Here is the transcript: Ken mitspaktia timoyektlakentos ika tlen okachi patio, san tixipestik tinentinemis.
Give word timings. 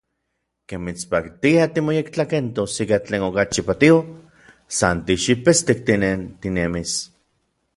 Ken 0.71 0.79
mitspaktia 0.85 1.63
timoyektlakentos 1.75 2.73
ika 2.85 2.97
tlen 3.09 3.25
okachi 3.27 3.61
patio, 3.67 3.97
san 4.79 4.97
tixipestik 5.11 5.79
tinentinemis. 5.91 6.91